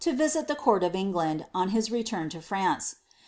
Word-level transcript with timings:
visit 0.03 0.47
the 0.47 0.55
roiirt 0.55 0.83
of 0.83 0.95
England, 0.95 1.45
on 1.53 1.69
his 1.69 1.89
reLuni 1.89 2.33
lo 2.33 2.41
France.' 2.41 2.95